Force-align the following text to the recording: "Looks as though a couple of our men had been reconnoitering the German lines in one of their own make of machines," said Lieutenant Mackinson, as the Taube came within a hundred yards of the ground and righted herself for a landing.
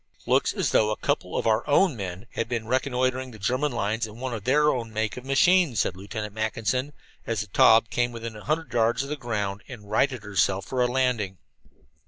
"Looks 0.25 0.51
as 0.53 0.71
though 0.71 0.89
a 0.89 0.97
couple 0.97 1.37
of 1.37 1.45
our 1.45 1.63
men 1.87 2.25
had 2.31 2.49
been 2.49 2.65
reconnoitering 2.65 3.29
the 3.29 3.37
German 3.37 3.71
lines 3.71 4.07
in 4.07 4.19
one 4.19 4.33
of 4.33 4.45
their 4.45 4.71
own 4.71 4.91
make 4.91 5.15
of 5.15 5.23
machines," 5.23 5.79
said 5.81 5.95
Lieutenant 5.95 6.33
Mackinson, 6.33 6.93
as 7.27 7.41
the 7.41 7.47
Taube 7.49 7.91
came 7.91 8.11
within 8.11 8.35
a 8.35 8.43
hundred 8.45 8.73
yards 8.73 9.03
of 9.03 9.09
the 9.09 9.15
ground 9.15 9.61
and 9.67 9.91
righted 9.91 10.23
herself 10.23 10.65
for 10.65 10.81
a 10.81 10.87
landing. 10.87 11.37